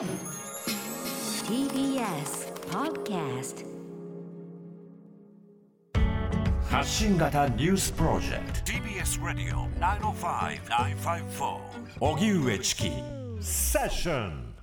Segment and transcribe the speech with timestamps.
[0.00, 0.08] TBS
[2.70, 3.66] Podcast
[6.70, 8.72] 発信型ニュースプロジェクト。
[8.72, 11.58] TBS Radio 905-954
[12.00, 12.90] 荻上チキ。
[13.42, 14.54] セッション。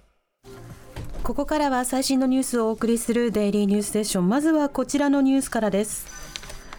[1.21, 6.07] ここからは最新のニュースをお送りするデイリーニュースセッションまずはこちらのニュースからです。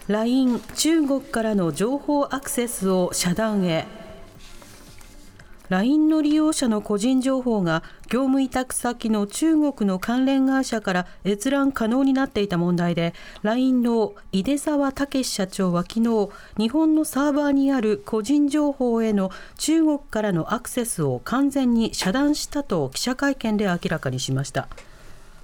[0.09, 3.87] LINE 中国からの情報アクセスを遮断へ
[5.69, 24.67] LINE の利用者の個人情報が業務委託先の中国の関連会社から閲覧可能になっていた問題で LINE の井出沢武社長は昨日日本のサーバーにある個人情報への中国からのアクセスを完全に遮断したと記者会見で明らかにしました。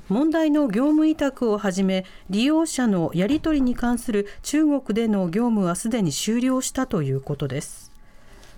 [0.08, 7.95] 問題の業務委託をはじめ利用者のやり取りに関する中国での業務はすでに終了したということです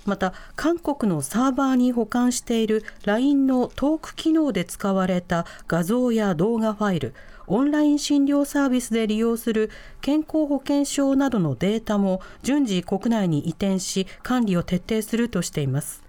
[0.07, 7.13] また韓国のサーバーに保管している LINE のトーク機能で使われた画像や動画ファイル
[7.45, 9.69] オンライン診療サービスで利用する
[10.01, 16.03] 健康保険証などのデータも順次国内に移転し管理を徹底するとしています。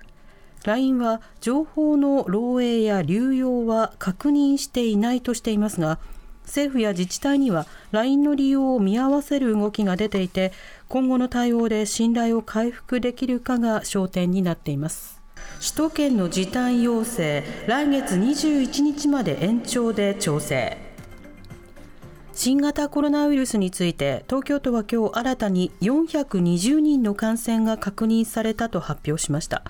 [0.65, 5.99] LINE は情報の漏洩や流用は確認していないとしていますが
[6.43, 10.53] 政府や自治体には LINE の利用を見合わせる動きが出ていて
[10.89, 15.20] 今後の対応で信頼を回復できるかが焦点になっています。
[15.61, 20.78] 首都圏の時短要請来月21日まで延長で調整。
[22.33, 29.64] 新型コロナウイルスについて東京都は今日新たに420人の感染が確認されたと発表しました。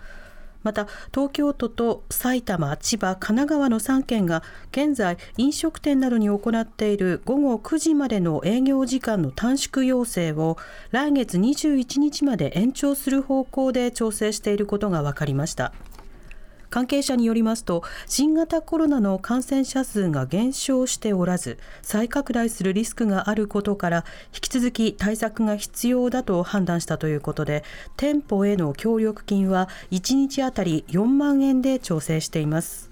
[0.62, 4.42] また東京都と埼玉、千葉、神奈川の3県が
[4.72, 10.56] 現在飲食店などに行っている午後9時までの営業時間の短縮要請を
[10.90, 15.72] 来月21日まで延長する方向で調整していることが分かりました。
[16.70, 27.64] 関係者によりますと新型コロナの感染者数が減少しておらず再拡大するリスクがあることから引き続き対策が必要だと判断したということで
[27.96, 32.88] 店舗への協力金は1日あたり4万円で調整しています。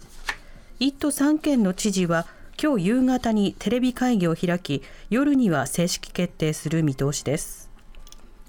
[0.80, 2.26] 1都3県の知事は
[2.62, 7.65] 今日夕方にテレビ会議を開き夜には正式決定する見通しです。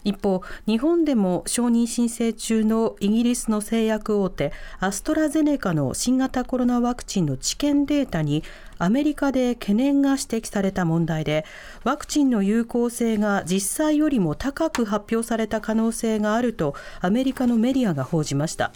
[0.04, 8.44] 一方、日本でも承認申請中のイギリスの製薬大手アストラゼネカの新型コロナワクチンの治験データに
[8.78, 11.46] アメリカで懸念が指摘された問題で
[11.84, 18.72] ワクチンの有効性が実際よりも高く発表された可能性があるとアメリカのメディアが報じました。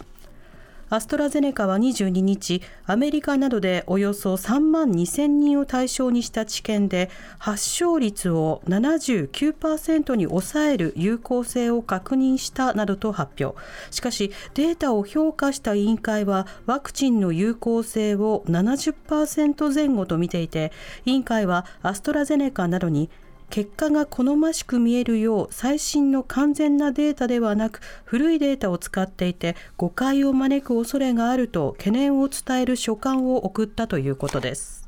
[0.92, 7.08] アストラゼネカは22日、アメリカなどでおよそ3万2000人を対象にした治験で、
[7.38, 13.58] 発症率を79%に抑える有効性を確認したなどと発表。
[13.90, 20.72] しかし、データを評価した委員会は、ワクチンの有効性を70%前後と見ていて、
[21.06, 23.08] 委員会はアストラゼネカなどに
[23.52, 34.86] 結果が好ましく見えるよう最新の完全なデータではなく古いデータを使っていて誤解を招く恐れがあると懸念を伝える書簡を送ったということです。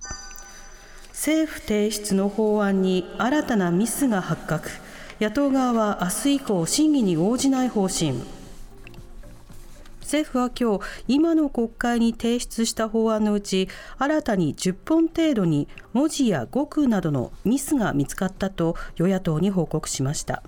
[1.10, 4.70] 政府提出の法案に新たなミスが発覚。
[5.20, 8.14] 野党側は明日以降審議に応じない方針。
[10.04, 20.42] 政府は今日今の国会に提出した法案のうち新たに10本程度に文字や語句などのミスが見つかったと与野党に報告しました。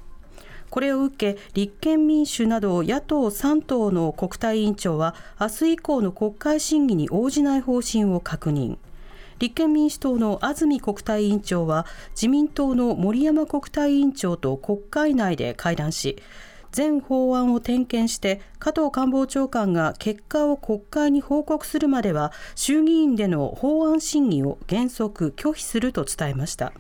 [0.69, 8.77] これを受け立憲民主など野党3党の国対委員長は明日以降の国会審議に応じない方針を確認。
[9.39, 16.17] 立憲民主党の安住国対委員長は自民党の森山国対委員長と国会内で会談し
[16.77, 26.75] 全法案を点検して加藤官房長官が結果を国会に報告するまでは衆議院での法案審議を原則拒否すると伝えました。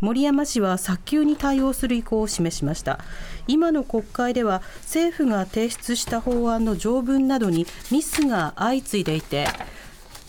[0.00, 3.00] 森山氏は早急に対応する意向を示しました。
[3.46, 9.46] 今の国会では政府が提出した法案の条文などにミスが相次いでいて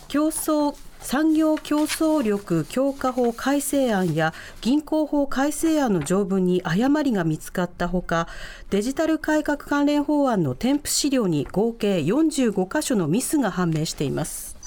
[0.09, 8.27] 競争産業競争力強化法改正案や銀行法改正案の条文に誤りが見つかったほか
[8.71, 14.57] デジタル改革関連法案の添付資料に合計45箇所のミスが判明しています。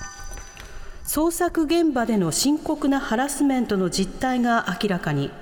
[1.04, 5.32] 捜索現場での深刻なハラスメントの実態が明らかに。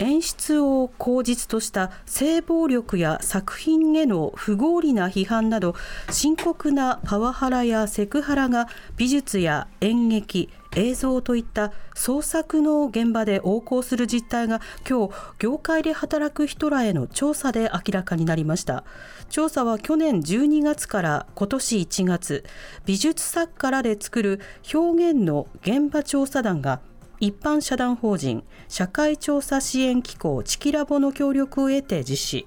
[0.00, 5.74] 演出を口実とした性暴力や作品への不合理な批判など
[6.10, 8.66] 深刻なパワハラやセクハラが
[8.96, 18.84] 美術や演劇映像といった創作の現場で横行する実態が今日業界で働く人らへの調査で明らかになりました。
[19.28, 22.44] 調査は去年12月から今年1月
[22.84, 24.40] 美術作家らで作る
[24.72, 26.80] 表現の現場調査団が
[27.20, 32.46] 一般社団法人社会調査支援機構チキラボの協力を得て実施。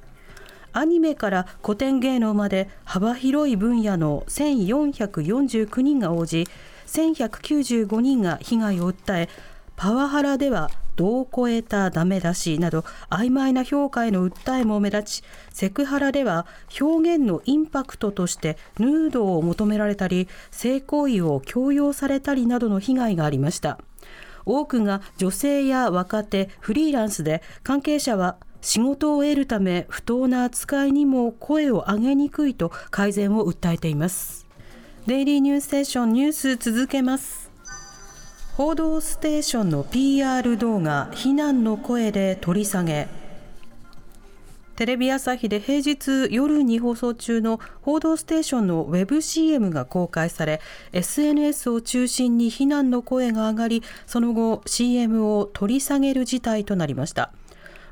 [0.71, 6.47] アニメから古典芸能まで幅広い分野の1449人が応じ
[6.87, 9.29] 1195人が被害を訴え
[9.75, 16.47] パワハラでは度を超えたダメ出しなど曖昧な評価への訴えも目立ちセクハラでは
[16.79, 23.79] 表現のインパクトとしてヌードを求められたり性行為を強要されたりなどの被害がありました。
[24.45, 34.47] 多くが女性や若手フリーランスで関係者は仕事を得るため不当な扱いにも声を上げにくいと改善を訴えています。
[35.05, 37.51] デイリーニュースステーションニュース続けます。
[38.55, 43.22] 報道ステーションの PR 動画非難の声で取り下げ。
[44.75, 50.61] テレビ朝日で平日夜に放送中の「報道ステーション」のウェブ CM が公開され
[50.93, 57.31] SNS を中心に非難の声が上がりその後 CM を取り下げる事態となりました。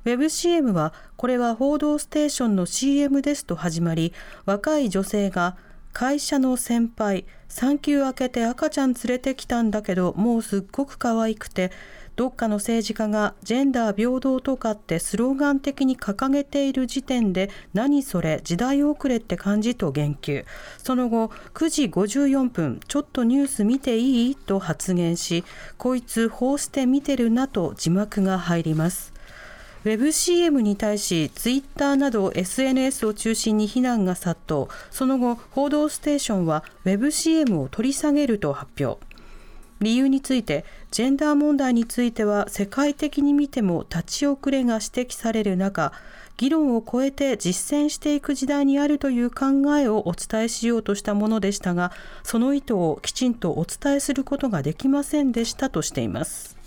[0.05, 4.13] ウェブ CM はこれは「報道ステーション」の CM ですと始まり
[4.45, 5.57] 若い女性が
[5.93, 11.71] 「会社の先輩産休明けて赤ちゃん連れてきたんだけどもうすっごく可愛くて
[12.15, 20.45] どっかの政治家がジェンダー平等とかってスローガン的に掲げている時点で何それ時代遅れって感じと言及。
[20.77, 24.35] その後9時54分ちょっとニュース見ていい？
[24.35, 25.43] と発言し
[25.77, 29.13] こいつこうして見てるなと字幕が入ります。
[29.83, 34.67] ウェブ CM に対しツイッターなど SNS を中心に非難が殺到。
[34.91, 39.03] その後報道ステーションはウェブ CM を取り下げると発表。
[39.81, 45.91] 理由についてジェンダー問題については世界的に見ても立ち遅れが指摘される中
[46.37, 49.45] 議論を超えて実践していく時代にあるという考
[49.77, 51.91] えをお伝えしようとしたものでしたが
[52.23, 56.61] その意図をきちんとお伝えすることができませんでしたとしています。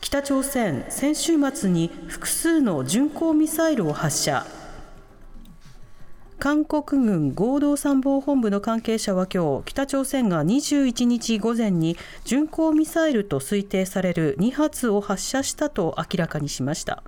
[0.00, 4.59] 北朝鮮先週末に複数の巡航ミサイルを発射。
[6.40, 17.02] 韓国軍合同参謀本部の関係者は今日北朝鮮が21日午前に巡航ミサイルと推定される2発を発射したと明らかにしました。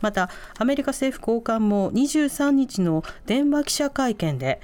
[0.00, 4.60] またアメリカ政府高官も23日の電話記者会見で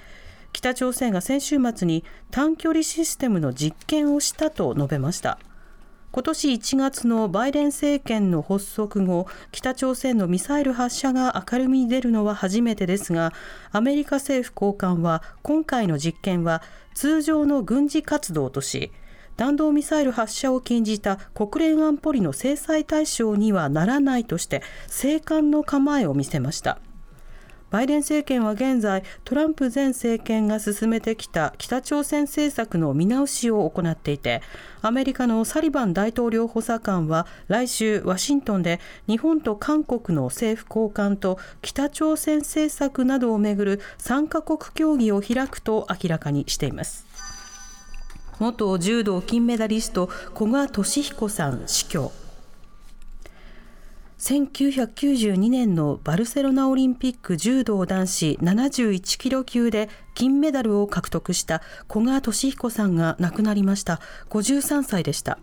[0.52, 2.02] 北朝鮮が先週末に
[2.32, 5.38] 短距離システムの実験をしたと述べました。
[6.12, 13.32] 今年1月のバイデン政権の発足後北朝鮮のミサイル発射が明るみに出るのは初めてですが
[13.70, 16.62] アメリカ政府高官は今回の実験は
[16.92, 18.92] 通常の軍事活動とし
[19.38, 26.78] 弾道ミサイル発射を禁じた国連安保理の制裁対象にはならないとして静観の構えを見せました。
[27.72, 34.42] バイデン政権は現在トランプ前政権が進めてきた北朝鮮政策の見直しを行っていて
[34.82, 38.78] アメリカのサリバン大統領補佐官は来週ワシントンで
[39.08, 47.06] 日本と韓国の政府高官と北朝鮮政策などをめぐる3カ国協議を開くと明らかにしています。
[48.38, 52.21] 元柔道金メダリスト古賀稔彦さん死去。
[54.22, 61.60] 1992年のバルセロナオリンピック柔道男子71キロ級で金メダルを獲得した
[61.92, 64.00] 古賀稔彦さんが亡くなりました。
[64.30, 65.40] 53歳でした。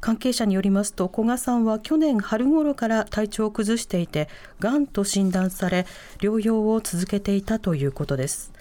[0.00, 4.28] 関係者によりますと古賀さんは去年春頃から体調を崩していて
[4.60, 5.84] がんと診断され
[6.20, 8.52] 療養を続けていたということです。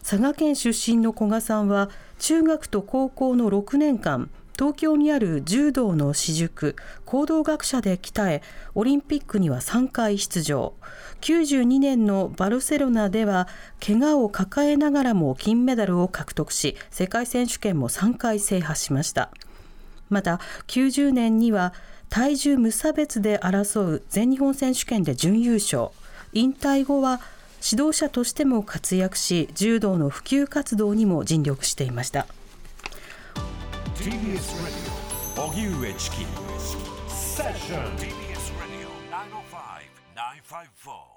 [0.00, 8.42] 佐賀県出身の古賀さんは中学と高校の6年間東京にある柔道の私塾行動学者で鍛え
[8.74, 10.74] オリンピックには3回出場。
[11.20, 13.48] 92年のバルセロナでは
[13.84, 19.30] 怪我を抱えながらも金メダルを獲得し世界選手権も3回制覇しました。
[20.10, 21.72] また90年には
[22.08, 25.88] 体重無差別で争う全日本選手権で準優勝。
[26.32, 27.20] 引退後は
[27.68, 32.26] 指導者としても活躍し柔道の普及活動にも尽力していました。
[34.04, 36.26] TBS Radio 荻上チキ
[37.08, 41.13] セッション TBS Radio 905 954